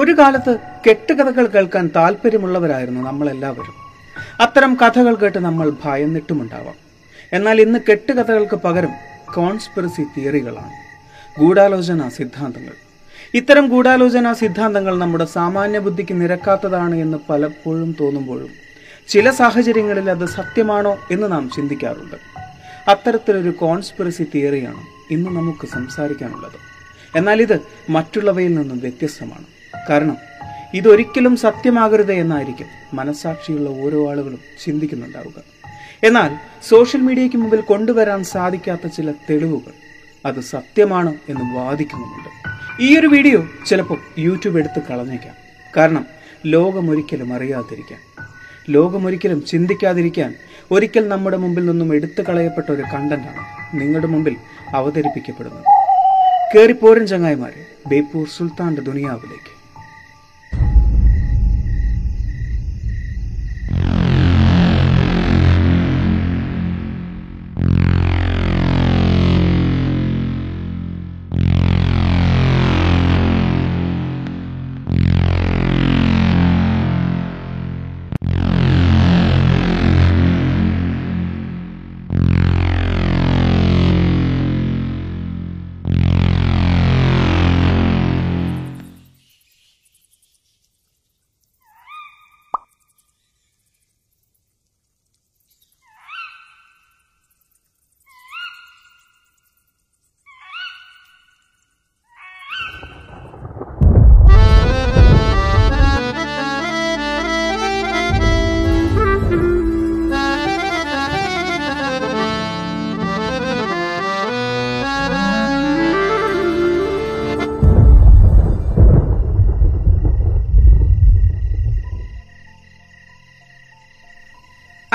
[0.00, 3.74] ഒരു കാലത്ത് കെട്ടുകഥകൾ കേൾക്കാൻ താല്പര്യമുള്ളവരായിരുന്നു നമ്മളെല്ലാവരും.
[4.40, 6.74] അത്തരം കഥകൾ കേട്ട് നമ്മൾ ഭയന്നിട്ടുമുണ്ടാവാം.
[7.32, 8.88] എന്നാൽ ഇന്ന് കെട്ടുകഥകൾക്ക് പകരം
[9.34, 10.70] കോൺസ്പിറസി തിയറികളാണ്.
[11.40, 12.72] ഗൂഢാലോചന സിദ്ധാന്തങ്ങൾ.
[13.34, 18.48] ഇത്തരം ഗൂഢാലോചന സിദ്ധാന്തങ്ങൾ നമ്മുടെ സാമാന്യ ബുദ്ധിക്ക് നിരക്കാത്തതാണ് എന്ന് പലപ്പോഴും തോന്നുമ്പോഴും
[19.08, 22.16] ചില സാഹചര്യങ്ങളിൽ അത് സത്യമാണോ എന്ന് നാം ചിന്തിക്കാറുണ്ട്.
[22.90, 26.58] അത്തരത്തിലൊരു കോൺസ്പിറസി തിയറിയാണ് ഇന്ന് നമുക്ക് സംസാരിക്കാനുള്ളത്.
[27.18, 29.59] എന്നാൽ ഇത് മറ്റുള്ളവയിൽ നിന്നും വ്യത്യസ്തമാണ്.
[29.88, 30.16] കാരണം
[30.74, 35.42] ഇതൊരിക്കലും സത്യമാകരുത് എന്നായിരിക്കും മനസാക്ഷിയുള്ള ഓരോ ആളുകളും ചിന്തിക്കുന്നുണ്ടാവുക.
[36.02, 36.34] എന്നാൽ
[36.68, 39.72] സോഷ്യൽ മീഡിയയ്ക്ക് മുമ്പിൽ കൊണ്ടുവരാൻ സാധിക്കാത്ത ചില തെളിവുകൾ
[40.26, 42.28] അത് സത്യമാണ് എന്ന് വാദിക്കുന്നുമുണ്ട്.
[42.82, 45.34] ഈ ഒരു വീഡിയോ ചിലപ്പോൾ യൂട്യൂബ് എടുത്ത് കളഞ്ഞേക്കാം.
[45.76, 46.06] കാരണം
[46.46, 47.98] ലോകമൊരിക്കലും അറിയാതിരിക്കാൻ
[48.70, 50.34] ലോകമൊരിക്കലും ചിന്തിക്കാതിരിക്കാൻ
[50.70, 54.36] ഒരിക്കൽ നമ്മുടെ മുമ്പിൽ നിന്നും എടുത്തു കളയപ്പെട്ട ഒരു കണ്ടന്റാണ് നിങ്ങളുടെ മുമ്പിൽ
[54.74, 55.64] അവതരിപ്പിക്കപ്പെടുന്നത്.
[56.54, 59.59] കേറിപ്പോരൻ ചങ്ങായിമാരെ ബേപ്പൂർ സുൽത്താന്റെ ദുനിയാവിലേക്ക്.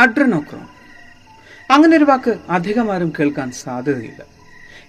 [0.05, 0.67] അഡ്രനോക്രോം
[1.71, 4.25] അങ്ങനെ ഒരു വാക്ക് അധികം ആരും കേൾക്കാൻ സാധ്യതയില്ല.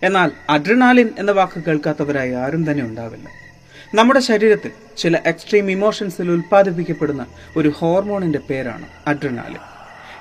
[0.02, 3.28] എന്നാൽ അഡ്രനാലിൻ എന്ന വാക്ക് കേൾക്കാത്തവരായി ആരും തന്നെ ഉണ്ടാവില്ല.
[3.94, 9.58] നമ്മുടെ ശരീരത്തിൽ ചില എക്സ്ട്രീം ഇമോഷൻസിൽ ഉൽപ്പാദിപ്പിക്കപ്പെടുന്ന ഒരു ഹോർമോണിന്റെ പേരാണ് അഡ്രനാലിൻ.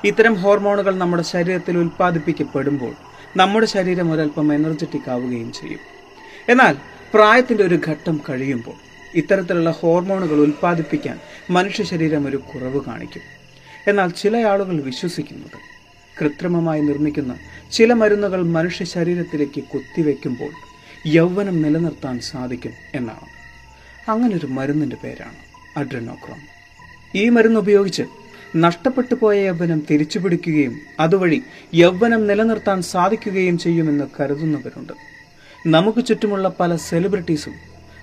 [0.03, 2.95] ഇത്തരം ഹോർമോണുകൾ നമ്മുടെ ശരീരത്തിൽ ഉൽപ്പാദിപ്പിക്കപ്പെടുമ്പോൾ
[3.37, 5.79] നമ്മുടെ ശരീരം ഒരല്പം എനർജറ്റിക് ആവുകയും ചെയ്യും.
[6.49, 6.75] എന്നാൽ
[7.13, 8.75] പ്രായത്തിന്റെ ഒരു ഘട്ടം കഴിയുമ്പോൾ
[9.15, 11.19] ഇത്തരത്തിലുള്ള ഹോർമോണുകൾ ഉൽപ്പാദിപ്പിക്കാൻ
[11.49, 13.34] മനുഷ്യ ശരീരം ഒരു കുറവ് കാണിക്കും.
[13.87, 15.57] എന്നാൽ ചില ആളുകൾ വിശ്വസിക്കുന്നത്
[16.21, 17.35] കൃത്രിമമായി നിർമ്മിക്കുന്ന
[17.71, 20.51] ചില മരുന്നുകൾ മനുഷ്യ ശരീരത്തിലേക്ക് കുത്തിവെക്കുമ്പോൾ
[21.07, 23.27] യൗവനം നിലനിർത്താൻ സാധിക്കും എന്നാണ്.
[24.11, 25.35] അങ്ങനൊരു മരുന്നിന്റെ പേരാണ്
[25.77, 26.41] അഡ്രനോക്രോം.
[27.15, 28.03] ഈ മരുന്ന് ഉപയോഗിച്ച്
[28.55, 31.41] നഷ്ടപ്പെട്ടു പോയ യൗവനം തിരിച്ചുപിടിക്കുകയും അതുവഴി
[31.73, 34.93] യൗവനം നിലനിർത്താൻ സാധിക്കുകയും ചെയ്യുമെന്ന് കരുതുന്നവരുണ്ട്.
[35.67, 37.53] നമുക്ക് ചുറ്റുമുള്ള പല സെലിബ്രിറ്റീസും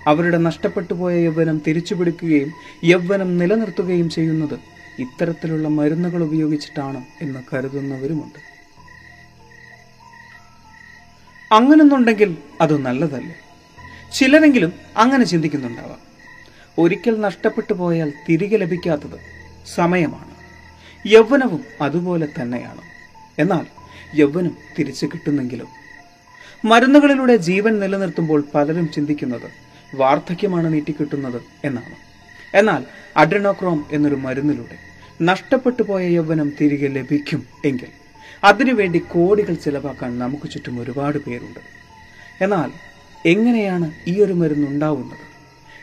[0.07, 2.51] അവരുടെ നഷ്ടപ്പെട്ടു പോയ യൗവനം തിരിച്ചുപിടിക്കുകയും
[2.83, 8.53] യൗവനം നിലനിർത്തുകയും ചെയ്യുന്നത് ഇത്തരത്തിലുള്ള മരുന്നുകൾ ഉപയോഗിച്ചിട്ടാണ് എന്ന് കരുതുന്നവരുമുണ്ട്.
[11.53, 13.35] അങ്ങനെന്നുണ്ടെങ്കിൽ അത് നല്ലതല്ലേ?
[14.13, 15.97] ചിലരെങ്കിലും അങ്ങനെ ചിന്തിക്കുന്നുണ്ടാവാം.
[16.79, 19.19] ഒരിക്കൽ നഷ്ടപ്പെട്ടു പോയാൽ തിരികെ ലഭിക്കാത്തത്
[19.75, 20.33] സമയമാണ്.
[21.07, 22.81] യൗവനവും അതുപോലെ തന്നെയാണ്.
[23.39, 23.65] എന്നാൽ
[24.15, 25.67] യൗവനം തിരിച്ചു കിട്ടുന്നെങ്കിലും.
[26.65, 29.51] മരുന്നുകളിലൂടെ ജീവൻ നിലനിർത്തുമ്പോൾ പലരും ചിന്തിക്കുന്നത്
[29.95, 32.12] വാർദ്ധക്യമാണ് നീട്ടിക്കിട്ടുന്നത് എന്നാണ്.
[32.53, 32.85] എന്നാൽ
[33.17, 34.77] അഡ്രനോക്രോം എന്നൊരു മരുന്നിലൂടെ
[35.21, 37.87] നഷ്ടപ്പെട്ടു പോയ യൗവനം തിരികെ ലഭിക്കും എങ്കിൽ
[38.43, 41.59] അതിനുവേണ്ടി കോടികൾ ചിലവാക്കാൻ നമുക്ക് ചുറ്റും ഒരുപാട് പേരുണ്ട്.
[42.41, 42.71] എന്നാൽ
[43.25, 45.25] എങ്ങനെയാണ് ഈ ഒരു മരുന്ന് ഉണ്ടാവുന്നത്?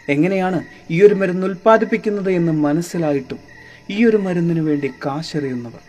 [0.08, 3.38] എങ്ങനെയാണ് ഈ ഒരു മരുന്ന് ഉൽപ്പാദിപ്പിക്കുന്നത് എന്ന് മനസ്സിലായിട്ടും
[3.90, 5.80] ഈ ഒരു മരുന്നിനു വേണ്ടി കാശെറിയുന്നവർ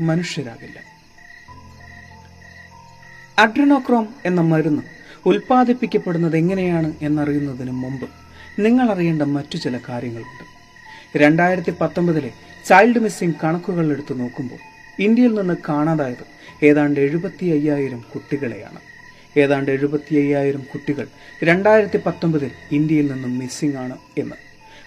[0.00, 0.78] മനുഷ്യരാകില്ല.
[3.38, 4.82] അഡ്രിനോക്രോം എന്ന മരുന്ന്
[5.26, 8.23] ഉൽപ്പാദിപ്പിക്കപ്പെടുന്നത് എങ്ങനെയാണ് എന്നറിയുന്നതിന് മുമ്പ്
[8.58, 10.44] നിങ്ങൾ അറിയേണ്ട മറ്റു ചില കാര്യങ്ങളുണ്ട്.
[11.18, 12.32] രണ്ടായിരത്തി പത്തൊമ്പതിലെ
[12.66, 14.58] ചൈൽഡ് മിസ്സിംഗ് കണക്കുകൾ എടുത്ത് നോക്കുമ്പോൾ
[15.02, 16.24] ഇന്ത്യയിൽ നിന്ന് കാണാതായത്
[16.64, 18.78] ഏതാണ്ട് എഴുപത്തി അയ്യായിരം കുട്ടികളെയാണ്.
[19.38, 21.08] ഏതാണ്ട് എഴുപത്തി അയ്യായിരം കുട്ടികൾ
[21.44, 24.34] രണ്ടായിരത്തി പത്തൊമ്പതിൽ ഇന്ത്യയിൽ നിന്നും മിസ്സിംഗ് ആണ് എന്ന്.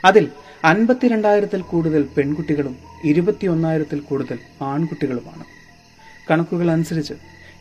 [0.06, 0.32] അതിൽ
[0.64, 5.46] അൻപത്തിരണ്ടായിരത്തിൽ കൂടുതൽ പെൺകുട്ടികളും ഇരുപത്തിയൊന്നായിരത്തിൽ കൂടുതൽ ആൺകുട്ടികളുമാണ്.
[6.32, 7.14] കണക്കുകൾ അനുസരിച്ച്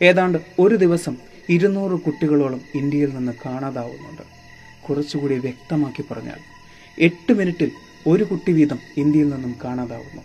[0.02, 1.16] ഏതാണ്ട് ഒരു ദിവസം
[1.48, 4.35] ഇരുന്നൂറ് കുട്ടികളോളം ഇന്ത്യയിൽ നിന്ന് കാണാതാവുന്നുണ്ട്.
[4.88, 6.38] കുറച്ചുകൂടി വ്യക്തമാക്കി പറഞ്ഞാൽ
[6.98, 7.70] എട്ട് മിനിറ്റിൽ
[8.06, 10.22] ഒരു കുട്ടി വീതം ഇന്ത്യയിൽ നിന്നും കാണാതാവുന്നു.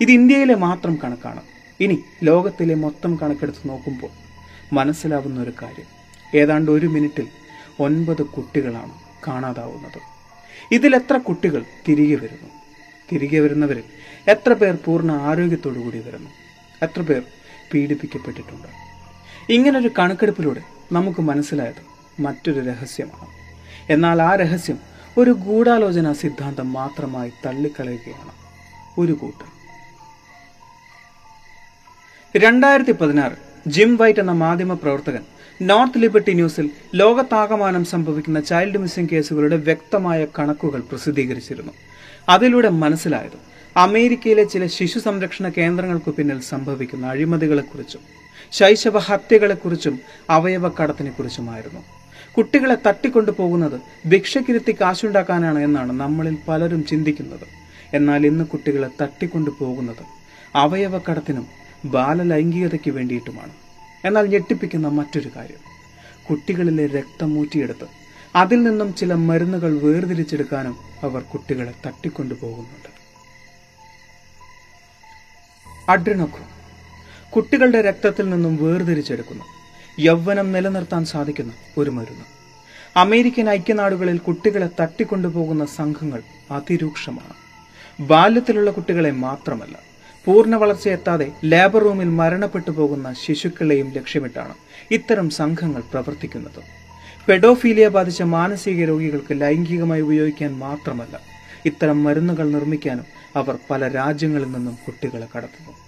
[0.00, 1.42] ഇത് ഇന്ത്യയിലെ മാത്രം കണക്കാണ്.
[1.80, 4.10] ഇനി ലോകത്തിലെ മൊത്തം കണക്കെടുത്ത് നോക്കുമ്പോൾ
[4.72, 5.86] മനസ്സിലാവുന്ന ഒരു കാര്യം.
[6.38, 7.28] ഏതാണ്ട് ഒരു മിനിറ്റിൽ
[7.80, 8.92] ഒൻപത് കുട്ടികളാണ്
[9.28, 10.00] കാണാതാവുന്നത്.
[10.74, 12.50] ഇതിലെത്ര കുട്ടികൾ തിരികെ വരുന്നു?
[13.12, 13.82] തിരികെ വരുന്നവരിൽ
[14.28, 16.30] എത്ര പേർ പൂർണ ആരോഗ്യത്തോടു കൂടി വരുന്നു?
[16.82, 17.22] എത്ര പേർ
[17.74, 18.68] പീഡിപ്പിക്കപ്പെട്ടിട്ടുണ്ട്?
[19.52, 20.62] ഇങ്ങനൊരു കണക്കെടുപ്പിലൂടെ
[20.92, 21.82] നമുക്ക് മനസ്സിലായത്
[22.22, 23.37] മറ്റൊരു രഹസ്യമാണ്.
[23.90, 24.78] എന്നാൽ ആ രഹസ്യം
[25.18, 28.32] ഒരു ഗൂഢാലോചന സിദ്ധാന്തം മാത്രമായി തള്ളിക്കളയുകയാണ്.
[29.00, 29.58] ഒരു കൂട്ടം.
[32.36, 33.32] രണ്ടായിരത്തി പതിനാറ്
[33.66, 35.22] ജിം വൈറ്റ് എന്ന മാധ്യമ പ്രവർത്തകൻ
[35.62, 41.72] നോർത്ത് ലിബർട്ടി ന്യൂസിൽ ലോകത്താകമാനം സംഭവിക്കുന്ന ചൈൽഡ് മിസ്സിംഗ് കേസുകളുടെ വ്യക്തമായ കണക്കുകൾ പ്രസിദ്ധീകരിച്ചിരുന്നു.
[42.28, 43.38] അതിലൂടെ മനസ്സിലായത്
[43.76, 48.00] അമേരിക്കയിലെ ചില ശിശു സംരക്ഷണ കേന്ദ്രങ്ങൾക്കു പിന്നിൽ സംഭവിക്കുന്ന അഴിമതികളെക്കുറിച്ചും
[48.52, 50.00] ശൈശവ ഹത്യകളെക്കുറിച്ചും
[50.30, 51.97] അവയവക്കടത്തിനെക്കുറിച്ചുമായിരുന്നു.
[52.36, 57.46] കുട്ടികളെ തട്ടിക്കൊണ്ടു പോകുന്നത് ഭിക്ഷക്കിരുത്തി കാശുണ്ടാക്കാനാണ് എന്നാണ് നമ്മളിൽ പലരും ചിന്തിക്കുന്നത്.
[57.94, 60.04] എന്നാൽ ഇന്ന് കുട്ടികളെ തട്ടിക്കൊണ്ടു പോകുന്നത്
[60.54, 61.46] അവയവക്കടത്തിനും
[61.84, 63.52] ബാലലൈംഗികതയ്ക്ക് വേണ്ടിയിട്ടുമാണ്.
[64.04, 65.62] എന്നാൽ ഞെട്ടിപ്പിക്കുന്ന മറ്റൊരു കാര്യം.
[66.30, 67.86] കുട്ടികളിലെ രക്തം ഊറ്റിയെടുത്ത്
[68.36, 72.90] അതിൽ നിന്നും ചില മരുന്നുകൾ വേർതിരിച്ചെടുക്കാനും അവർ കുട്ടികളെ തട്ടിക്കൊണ്ടു പോകുന്നുണ്ട്.
[75.88, 76.48] അഡ്രിനോക്രോം
[77.30, 79.44] കുട്ടികളുടെ രക്തത്തിൽ നിന്നും വേർതിരിച്ചെടുക്കുന്നു.
[80.00, 82.24] യൗവനം നിലനിർത്താൻ സാധിക്കുന്ന ഒരു മരുന്ന്.
[82.96, 87.34] അമേരിക്കൻ ഐക്യനാടുകളിൽ കുട്ടികളെ തട്ടിക്കൊണ്ടുപോകുന്ന സംഘങ്ങൾ അതിരൂക്ഷമാണ്.
[88.00, 89.78] ബാല്യത്തിലുള്ള കുട്ടികളെ മാത്രമല്ല
[90.26, 94.54] പൂർണ വളർച്ചയെത്താതെ ലേബർ റൂമിൽ മരണപ്പെട്ടു പോകുന്ന ശിശുക്കളെയും ലക്ഷ്യമിട്ടാണ്
[94.90, 96.60] ഇത്തരം സംഘങ്ങൾ പ്രവർത്തിക്കുന്നത്.
[97.28, 101.20] പെഡോഫീലിയ ബാധിച്ച മാനസിക രോഗികൾക്ക് ലൈംഗികമായി ഉപയോഗിക്കാൻ മാത്രമല്ല
[101.66, 103.06] ഇത്തരം മരുന്നുകൾ നിർമ്മിക്കാനും
[103.36, 105.87] അവർ പല രാജ്യങ്ങളിൽ നിന്നും കുട്ടികളെ കടത്തുന്നു.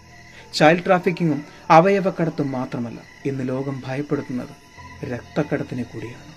[0.54, 4.54] ചൈൽഡ് ട്രാഫിക്കിങ്ങും അവയവക്കടത്തും മാത്രമല്ല ഇന്ന് ലോകം ഭയപ്പെടുത്തുന്നത്
[5.04, 6.30] രക്തക്കടത്തിനെ കൂടിയാണ്.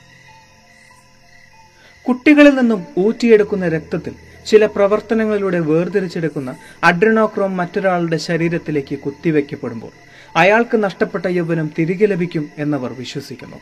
[2.08, 4.16] കുട്ടികളിൽ നിന്നും ഊറ്റിയെടുക്കുന്ന രക്തത്തിൽ
[4.46, 9.92] ചില പ്രവർത്തനങ്ങളിലൂടെ വേർതിരിച്ചെടുക്കുന്ന അഡ്രിനോക്രോം മറ്റൊരാളുടെ ശരീരത്തിലേക്ക് കുത്തിവെക്കപ്പെടുമ്പോൾ
[10.36, 13.58] അയാൾക്ക് നഷ്ടപ്പെട്ട യൗവനം തിരികെ ലഭിക്കും എന്നവർ വിശ്വസിക്കുന്നു.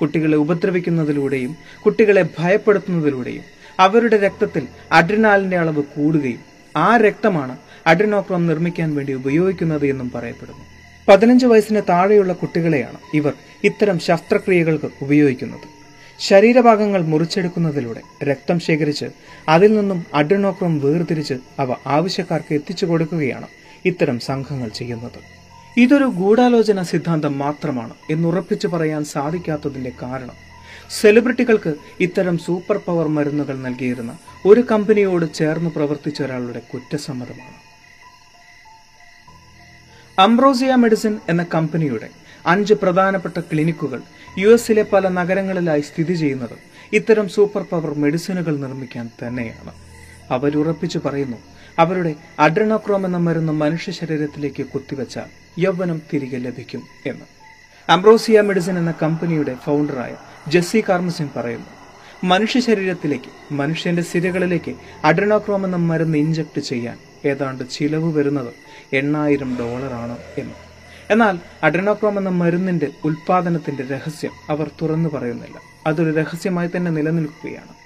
[0.00, 3.44] കുട്ടികളെ ഉപദ്രവിക്കുന്നതിലൂടെയും കുട്ടികളെ ഭയപ്പെടുത്തുന്നതിലൂടെയും
[3.80, 6.40] അവരുടെ രക്തത്തിൽ അഡ്രിനാലിന്റെ അളവ് കൂടുകയും
[6.76, 10.64] ആ രക്തമാണ് അഡ്രിനോക്രോം നിർമ്മിക്കാൻ വേണ്ടി ഉപയോഗിക്കുന്നത് എന്നും പറയപ്പെടുന്നു.
[11.08, 13.32] പതിനഞ്ച് വയസ്സിന് താഴെയുള്ള കുട്ടികളെയാണ് ഇവർ
[13.64, 15.66] ഇത്തരം ശസ്ത്രക്രിയകൾക്ക് ഉപയോഗിക്കുന്നത്.
[16.20, 19.06] ശരീരഭാഗങ്ങൾ മുറിച്ചെടുക്കുന്നതിലൂടെ രക്തം ശേഖരിച്ച്
[19.48, 23.46] അതിൽ നിന്നും അഡ്രിനോക്രോം വേർതിരിച്ച് അവ ആവശ്യക്കാർക്ക് എത്തിച്ചു കൊടുക്കുകയാണ്
[23.84, 25.18] ഇത്തരം സംഘങ്ങൾ ചെയ്യുന്നത്.
[25.78, 30.34] ഇതൊരു ഗൂഢാലോചന സിദ്ധാന്തം മാത്രമാണ് എന്നുറപ്പിച്ചു പറയാൻ സാധിക്കാത്തതിന്റെ കാരണം.
[31.00, 37.59] സെലിബ്രിറ്റികൾക്ക് ഇത്തരം സൂപ്പർ പവർ മരുന്നുകൾ നൽകിയിരുന്ന ഒരു കമ്പനിയോട് ചേർന്ന് പ്രവർത്തിച്ച ഒരാളുടെ കുറ്റസമ്മതമാണ്.
[40.24, 42.08] അംബ്രോസിയ മെഡിസിൻ എന്ന കമ്പനിയുടെ
[42.46, 44.00] അഞ്ച് പ്രധാനപ്പെട്ട ക്ലിനിക്കുകൾ
[44.38, 46.56] യു എസിലെ പല നഗരങ്ങളിലായി സ്ഥിതി ചെയ്യുന്നത്
[46.92, 49.72] ഇത്തരം സൂപ്പർ പവർ മെഡിസിനുകൾ നിർമ്മിക്കാൻ തന്നെയാണ്.
[50.30, 51.38] അവരുറപ്പിച്ചു പറയുന്നു
[51.78, 55.28] അവരുടെ അഡ്രണോക്രോം എന്ന മരുന്ന് മനുഷ്യ ശരീരത്തിലേക്ക് കുത്തിവെച്ചാൽ
[55.58, 57.26] യൗവനം തിരികെ ലഭിക്കും എന്ന്.
[57.88, 60.12] അംബ്രോസിയ മെഡിസിൻ എന്ന കമ്പനിയുടെ ഫൗണ്ടറായ
[60.48, 61.70] ജെസ്സി കാർമസിൻ പറയുന്നു
[62.24, 64.72] മനുഷ്യ ശരീരത്തിലേക്ക് മനുഷ്യന്റെ സിരകളിലേക്ക്
[65.04, 66.98] അഡ്രണോക്രോം എന്ന മരുന്ന് ഇഞ്ചക്ട് ചെയ്യാൻ
[67.30, 68.52] ഏതാണ്ട് ചിലവ് വരുന്നത്
[68.92, 70.54] എണ്ണായിരം ഡോളറാണ് എന്ന്.
[71.10, 75.60] എന്നാൽ അഡ്രിനോക്രോം എന്ന മരുന്നിന്റെ ഉൽപാദനത്തിന്റെ രഹസ്യം അവർ തുറന്നു പറയുന്നില്ല.
[75.86, 77.80] അതൊരു രഹസ്യമായി തന്നെ നിലനിൽക്കുകയാണ്.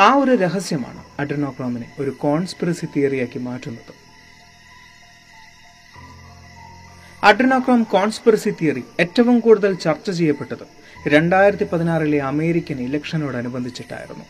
[0.00, 4.08] ആ ഒരു രഹസ്യമാണ് അഡ്രിനോക്രോമിനെ ഒരു കോൺസ്പിറസി തിയറിയാക്കി മാറ്റുന്നത്.
[7.24, 10.66] അഡ്രിനോക്രോം കോൺസ്പിറസി തിയറി ഏറ്റവും കൂടുതൽ ചർച്ച ചെയ്യപ്പെട്ടത്
[11.08, 14.24] രണ്ടായിരത്തി പതിനാറിലെ അമേരിക്കൻ ഇലക്ഷനോടനുബന്ധിച്ചിട്ടായിരുന്നു.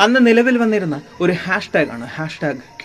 [0.00, 2.06] അന്ന് നിലവിൽ വന്നിരുന്ന ഒരു ഹാഷ്ടാഗ് ആണ്.
[2.06, 2.82] ഹാഷ്ടാഗ്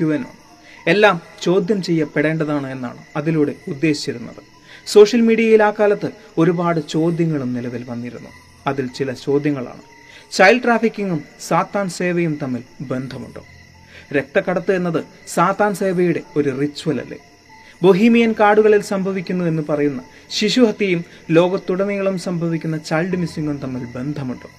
[0.88, 4.44] എല്ലാം ചോദ്യം ചെയ്യപ്പെടേണ്ടതാണ് എന്നാണ് അതിലൂടെ ഉദ്ദേശിച്ചിരുന്നത്.
[4.88, 8.30] സോഷ്യൽ മീഡിയയിൽ ആ കാലത്ത് ഒരുപാട് ചോദ്യങ്ങളും നിലവിൽ വന്നിരുന്നു.
[8.68, 9.82] അതിൽ ചില ചോദ്യങ്ങളാണ്.
[10.32, 13.46] ചൈൽഡ് ട്രാഫിക്കിങ്ങും സാത്താൻ സേവയും തമ്മിൽ ബന്ധമുണ്ടോ.
[14.14, 17.18] രക്തക്കടത്ത് എന്നത് സാത്താൻ സേവയുടെ ഒരു റിച്വൽ അല്ലേ?
[17.84, 24.50] ബൊഹീമിയൻ കാടുകളിൽ സംഭവിക്കുന്നു എന്ന് പറയുന്ന ശിശുഹത്യയും ലോകത്തുടനീളം സംഭവിക്കുന്ന ചൈൽഡ് മിസ്സിങ്ങും തമ്മിൽ ബന്ധമുണ്ടോ.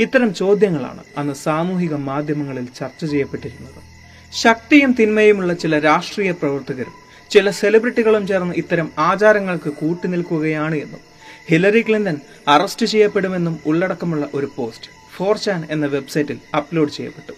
[0.00, 3.87] ഇത്തരം ചോദ്യങ്ങളാണ് അന്ന് സാമൂഹിക മാധ്യമങ്ങളിൽ ചർച്ച ചെയ്യപ്പെട്ടിരുന്നത്.
[4.32, 6.92] ശക്തിയും തിന്മയുമുള്ള ചില രാഷ്ട്രീയ പ്രവർത്തകരും
[7.30, 11.00] ചില സെലിബ്രിറ്റികളും ചേർന്ന് ഇത്തരം ആചാരങ്ങൾക്ക് കൂട്ടുനിൽക്കുകയാണ് എന്നും
[11.48, 12.16] ഹിലറി ക്ലിന്റൺ
[12.48, 17.32] അറസ്റ്റ് ചെയ്യപ്പെടുമെന്നും ഉള്ളടക്കമുള്ള ഒരു പോസ്റ്റ് ഫോർചാൻ എന്ന വെബ്സൈറ്റിൽ അപ്ലോഡ് ചെയ്യപ്പെട്ടു.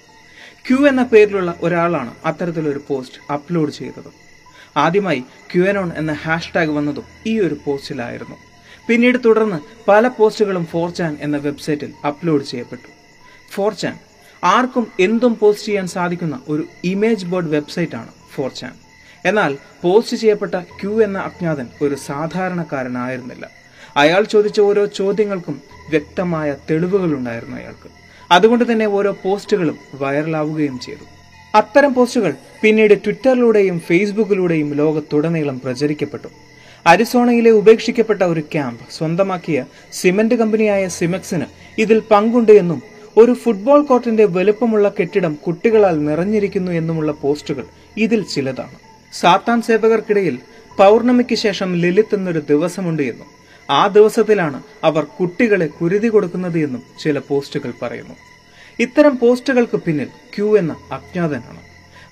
[0.69, 4.11] ക്യു എന്ന പേരിലുള്ള ഒരാളാണ് അത്തരത്തിലൊരു പോസ്റ്റ് അപ്ലോഡ് ചെയ്തത്.
[4.77, 5.23] ആദ്യമായി
[5.55, 8.37] ക്യുഎനോൺ എന്ന ഹാഷ്ടാഗ് വന്നതും ഈ ഒരു പോസ്റ്റിലായിരുന്നു.
[8.89, 12.89] പിന്നീട് തുടർന്ന് പല പോസ്റ്റുകളും ഫോർചാൻ എന്ന വെബ്സൈറ്റിൽ അപ്ലോഡ് ചെയ്യപ്പെട്ടു.
[13.51, 13.99] ഫോർചാൻ
[14.45, 18.73] ആർക്കും എന്തും പോസ്റ്റ് ചെയ്യാൻ സാധിക്കുന്ന ഒരു ഇമേജ് ബോർഡ് വെബ്സൈറ്റ് ആണ് ഫോർ ചാൻ
[19.25, 23.51] എന്നാൽ പോസ്റ്റ് ചെയ്യപ്പെട്ട ക്യൂ എന്ന അജ്ഞാതൻ ഒരു സാധാരണക്കാരനായിരുന്നില്ല.
[23.97, 27.89] അയാൾ ചോദിച്ച ഓരോ ചോദ്യങ്ങൾക്കും വ്യക്തമായ തെളിവുകളുണ്ടായിരുന്നു അയാൾക്ക്.
[28.31, 31.05] അതുകൊണ്ട് തന്നെ ഓരോ പോസ്റ്റുകളും വൈറലാവുകയും ചെയ്തു.
[31.55, 36.29] അത്തരം പോസ്റ്റുകൾ പിന്നീട് ട്വിറ്ററിലൂടെയും ഫേസ്ബുക്കിലൂടെയും ലോകത്തുടനീളം പ്രചരിക്കപ്പെട്ടു.
[36.87, 41.45] അരിസോണയിലെ ഉപേക്ഷിക്കപ്പെട്ട ഒരു ക്യാമ്പ് സ്വന്തമാക്കിയ സിമന്റ് കമ്പനിയായ സിമെക്സിന്
[41.79, 42.83] ഇതിൽ പങ്കുണ്ട് എന്നും
[43.17, 47.65] ഒരു ഫുട്ബോൾ കോർട്ടിന്റെ വലുപ്പമുള്ള കെട്ടിടം കുട്ടികളാൽ നിറഞ്ഞിരിക്കുന്നു എന്നുമുള്ള പോസ്റ്റുകൾ
[47.97, 48.75] ഇതിൽ ചിലതാണ്.
[49.13, 50.39] സാത്താൻ സേവകർക്കിടയിൽ
[50.79, 53.27] പൗർണമിക്ക് ശേഷം ലലിത് എന്നൊരു ദിവസമുണ്ട് എന്നും
[53.71, 58.15] ആ ദിവസത്തിലാണ് അവർ കുട്ടികളെ കുരുതി കൊടുക്കുന്നത് എന്നും ചില പോസ്റ്റുകൾ പറയുന്നു.
[58.81, 61.61] ഇത്തരം പോസ്റ്റുകൾക്ക് പിന്നിൽ ക്യൂ എന്ന അജ്ഞാതനാണ്.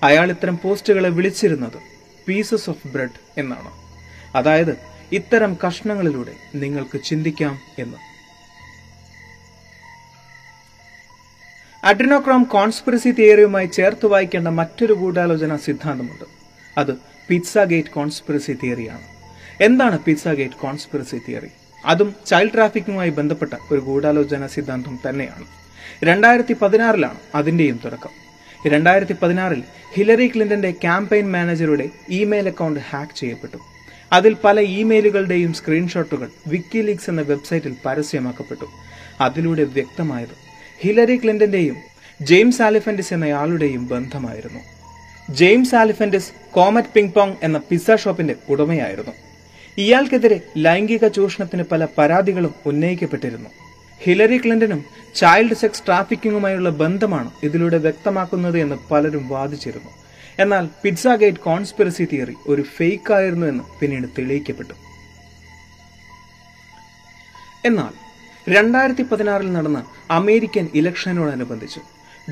[0.03, 1.79] അയാൾ ഇത്തരം പോസ്റ്റുകളെ വിളിച്ചിരുന്നത്
[2.27, 3.71] പീസസ് ഓഫ് ബ്രെഡ് എന്നാണ്.
[4.37, 4.77] അതായത്
[5.11, 8.08] ഇത്തരം കഷ്ണങ്ങളിലൂടെ നിങ്ങൾക്ക് ചിന്തിക്കാം എന്ന്.
[11.83, 16.25] അഡ്രിനോക്രോം കോൺസ്പിറസി തിയറിയുമായി ചേർത്ത് വായിക്കേണ്ട മറ്റൊരു ഗൂഢാലോചന സിദ്ധാന്തമുണ്ട്.
[16.77, 19.01] അത് പിസ്സ ഗേറ്റ് കോൺസ്പിറസി തിയറിയാണ്.
[19.63, 21.47] എന്താണ് പിസ്സ ഗേറ്റ് കോൺസ്പിറസി തിയറി?
[21.85, 25.45] അതും ചൈൽഡ് ട്രാഫിക്കുമായി ബന്ധപ്പെട്ട ഒരു ഗൂഢാലോചന സിദ്ധാന്തം തന്നെയാണ്.
[26.03, 28.09] രണ്ടായിരത്തി പതിനാറിലാണ് അതിന്റെയും തുടക്കം.
[28.67, 33.57] രണ്ടായിരത്തി പതിനാറിൽ ഹിലറി ക്ലിന്റന്റെ ക്യാമ്പയിൻ മാനേജറുടെ ഇമെയിൽ അക്കൗണ്ട് ഹാക്ക് ചെയ്യപ്പെട്ടു.
[34.11, 38.65] അതിൽ പല ഇമെയിലുകളുടെയും സ്ക്രീൻഷോട്ടുകൾ വിക്കി വിക്കിലീക്സ് എന്ന വെബ്സൈറ്റിൽ പരസ്യമാക്കപ്പെട്ടു.
[39.21, 40.48] അതിലൂടെ വ്യക്തമായത്
[40.81, 41.77] ഹിലറി ക്ലിന്റന്റെയും
[42.21, 44.59] ജെയിംസ് ആലിഫന്റിസ് എന്നയാളുടെയും ബന്ധമായിരുന്നു.
[45.33, 49.11] James Alefantis Comet Ping Pong എന്ന പിസ്സ ഷോപ്പിന്റെ ഉടമയായിരുന്നു.
[49.77, 53.49] ഇയാൾക്കെതിരെ ലൈംഗിക ചൂഷണത്തിന് പല പരാതികളും ഉന്നയിക്കപ്പെട്ടിരുന്നു.
[54.03, 59.91] ഹിലറി ക്ലിന്റനും ചൈൽഡ് സെക്സ് ട്രാഫിക്കിങ്ങുമായുള്ള ബന്ധമാണ് ഇതിലൂടെ വ്യക്തമാക്കുന്നത് എന്ന് പലരും വാദിച്ചിരുന്നു.
[60.39, 64.73] എന്നാൽ പിറ്റ്സ ഗേറ്റ് കോൺസ്പിറസി തിയറി ഒരു ഫേക്ക് ആയിരുന്നു എന്ന് പിന്നീട് തെളിയിക്കപ്പെട്ടു.
[67.65, 68.08] എന്നാൽ
[68.53, 69.79] രണ്ടായിരത്തി പതിനാറിൽ നടന്ന
[70.11, 71.81] അമേരിക്കൻ ഇലക്ഷനോടനുബന്ധിച്ച്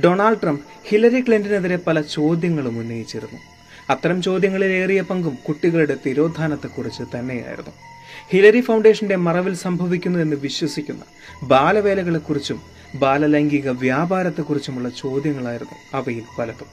[0.03, 3.39] ഡൊണാൾഡ് ട്രംപ് ഹിലറി ക്ലിന്റനെതിരെ പല ചോദ്യങ്ങളും ഉന്നയിച്ചിരുന്നു.
[3.89, 7.73] അത്തരം ചോദ്യങ്ങളിൽ ഏറിയ പങ്കും കുട്ടികളുടെ തിരോധാനത്തെക്കുറിച്ച് തന്നെയായിരുന്നു.
[8.31, 11.03] ഹിലരി ഫൗണ്ടേഷന്റെ മറവിൽ സംഭവിക്കുന്നു എന്ന് വിശ്വസിക്കുന്ന
[11.43, 12.59] ബാലവേലകളെക്കുറിച്ചും
[12.95, 16.69] ബാലലൈംഗിക വ്യാപാരത്തെക്കുറിച്ചുമുള്ള ചോദ്യങ്ങളായിരുന്നു അവയിൽ പലതും.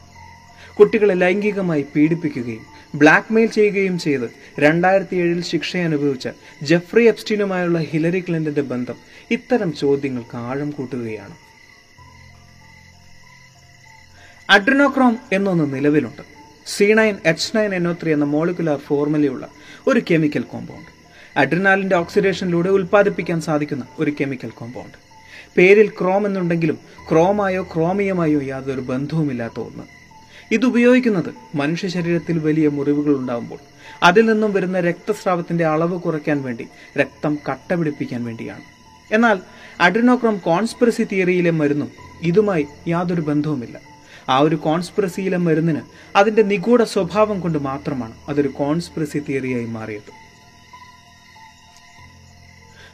[0.78, 6.28] കുട്ടികളെ ലൈംഗികമായി പീഡിപ്പിക്കുകയും ബ്ലാക്ക്മെയിൽ ചെയ്യുകയും ചെയ്ത് രണ്ടായിരത്തി ഏഴിൽ ശിക്ഷ അനുഭവിച്ച
[6.62, 8.94] ജെഫ്രി എപ്സ്റ്റീനുമായുള്ള ഹിലരി ക്ലിന്റന്റെ ബന്ധം
[9.30, 11.36] ഇത്തരം ചോദ്യങ്ങൾക്ക് ആഴം കൂട്ടുകയാണ്.
[14.50, 16.22] അഡ്രിനോക്രോം എന്നൊന്ന് നിലവിലുണ്ട്.
[16.66, 19.48] C nine H nine N O three എന്ന മോളിക്കുലാർ ഫോർമുലയുള്ള
[19.86, 20.90] ഒരു കെമിക്കൽ കോമ്പൗണ്ട്.
[21.38, 24.98] അഡ്രിനാലിന്റെ ഓക്സിഡേഷനിലൂടെ ഉൽപ്പാദിപ്പിക്കാൻ സാധിക്കുന്ന ഒരു കെമിക്കൽ കോമ്പൗണ്ട്.
[25.56, 26.78] പേരിൽ ക്രോം എന്നുണ്ടെങ്കിലും
[27.10, 30.03] ക്രോമായോ ക്രോമിയമായോ യാതൊരു ബന്ധവുമില്ലാത്ത ഒന്ന്.
[30.52, 33.58] ഇത് ഉപയോഗിക്കുന്നത് മനുഷ്യ ശരീരത്തിൽ വലിയ മുറിവുകൾ ഉണ്ടാകുമ്പോൾ
[34.02, 38.62] അതിൽ നിന്നും വരുന്ന രക്തസ്രാവത്തിന്റെ അളവ് കുറയ്ക്കാൻ വേണ്ടി രക്തം കട്ട പിടിപ്പിക്കാൻ വേണ്ടിയാണ്.
[39.14, 39.38] എന്നാൽ
[39.80, 41.90] അഡ്രിനോക്രോം കോൺസ്പിറസി തിയറിയിലെ മരുന്നും
[42.22, 43.80] ഇതുമായി യാതൊരു ബന്ധവുമില്ല.
[44.28, 45.80] ആ ഒരു കോൺസ്പിറസിയിലെ മരുന്നിന്
[46.16, 50.24] അതിന്റെ നിഗൂഢ സ്വഭാവം കൊണ്ട് മാത്രമാണ് അതൊരു കോൺസ്പിറസി തിയറിയായി മാറിയത്.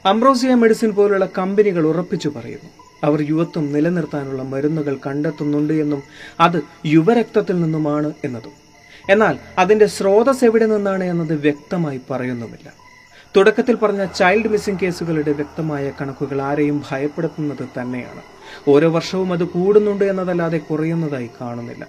[0.09, 6.03] അംബ്രോസിയ മെഡിസിൻ പോലുള്ള കമ്പനികൾ ഉറപ്പിച്ചു പറയുന്നു അവർ യുവത്വം നിലനിർത്താനുള്ള മരുന്നുകൾ കണ്ടെത്തുന്നുണ്ട് എന്നും
[6.41, 8.53] അത് യുവരക്തത്തിൽ നിന്നുമാണ് എന്നതും.
[9.11, 12.73] എന്നാൽ അതിന്റെ സ്രോതസ് എവിടെ നിന്നാണ് എന്നത് വ്യക്തമായി പറയുന്നുമില്ല.
[13.37, 18.23] തുടക്കത്തിൽ പറഞ്ഞ ചൈൽഡ് മിസ്സിംഗ് കേസുകളുടെ വ്യക്തമായ കണക്കുകൾ ആരെയും ഭയപ്പെടുത്തുന്നത് തന്നെയാണ്.
[18.69, 21.87] ഓരോ വർഷവും അത് കൂടുന്നുണ്ട് എന്നതല്ലാതെ കുറയുന്നതായി കാണുന്നില്ല.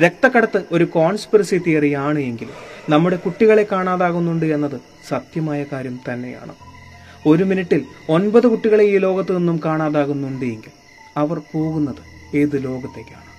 [0.00, 2.54] രക്തക്കടത്ത് ഒരു കോൺസ്പിറസി തിയറി ആണ് എങ്കിലും
[2.88, 6.65] നമ്മുടെ കുട്ടികളെ കാണാതാകുന്നുണ്ട് എന്നത് സത്യമായ കാര്യം തന്നെയാണ്.
[7.26, 10.74] ഒരു മിനിറ്റിൽ ഒൻപത് കുട്ടികളെ ഈ ലോകത്തു നിന്നും കാണാതാകുന്നുണ്ട് എങ്കിൽ
[11.16, 12.02] അവർ പോകുന്നത്
[12.40, 13.30] ഏത് ലോകത്തേക്കാണ്?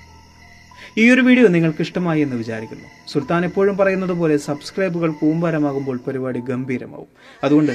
[1.02, 2.88] ഈ ഒരു വീഡിയോ നിങ്ങൾക്ക് ഇഷ്ടമായി എന്ന് വിചാരിക്കുന്നു.
[3.12, 7.10] സുൽത്താൻ എപ്പോഴും പറയുന്നത് പോലെ സബ്സ്ക്രൈബുകൾ കൂമ്പാരമാകുമ്പോൾ പരിപാടി ഗംഭീരമാവും.
[7.44, 7.74] അതുകൊണ്ട്